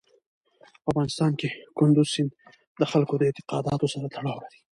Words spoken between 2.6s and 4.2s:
د خلکو د اعتقاداتو سره